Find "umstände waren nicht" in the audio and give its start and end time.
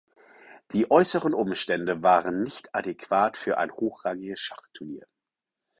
1.35-2.73